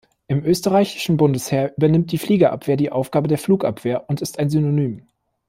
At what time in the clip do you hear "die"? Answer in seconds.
2.11-2.17, 2.75-2.91